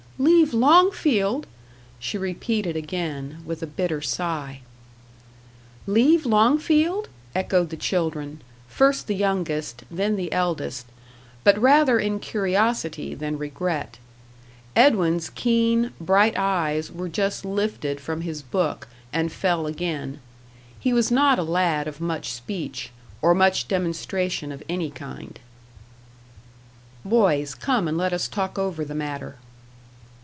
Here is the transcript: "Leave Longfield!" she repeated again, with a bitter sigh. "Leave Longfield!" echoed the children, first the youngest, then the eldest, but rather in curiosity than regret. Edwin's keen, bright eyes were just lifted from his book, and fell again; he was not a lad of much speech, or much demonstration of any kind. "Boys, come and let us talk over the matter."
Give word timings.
"Leave 0.19 0.53
Longfield!" 0.53 1.47
she 1.97 2.15
repeated 2.15 2.75
again, 2.75 3.41
with 3.43 3.63
a 3.63 3.67
bitter 3.67 4.01
sigh. 4.01 4.59
"Leave 5.87 6.27
Longfield!" 6.27 7.09
echoed 7.33 7.71
the 7.71 7.75
children, 7.77 8.39
first 8.67 9.07
the 9.07 9.15
youngest, 9.15 9.81
then 9.89 10.17
the 10.17 10.31
eldest, 10.31 10.85
but 11.43 11.57
rather 11.59 11.97
in 11.97 12.19
curiosity 12.19 13.15
than 13.15 13.39
regret. 13.39 13.97
Edwin's 14.75 15.27
keen, 15.31 15.91
bright 15.99 16.37
eyes 16.37 16.91
were 16.91 17.09
just 17.09 17.43
lifted 17.43 17.99
from 17.99 18.21
his 18.21 18.43
book, 18.43 18.87
and 19.11 19.31
fell 19.31 19.65
again; 19.65 20.19
he 20.79 20.93
was 20.93 21.09
not 21.09 21.39
a 21.39 21.43
lad 21.43 21.87
of 21.87 21.99
much 21.99 22.31
speech, 22.31 22.91
or 23.23 23.33
much 23.33 23.67
demonstration 23.67 24.51
of 24.51 24.61
any 24.69 24.91
kind. 24.91 25.39
"Boys, 27.03 27.55
come 27.55 27.87
and 27.87 27.97
let 27.97 28.13
us 28.13 28.27
talk 28.27 28.59
over 28.59 28.85
the 28.85 28.93
matter." 28.93 29.37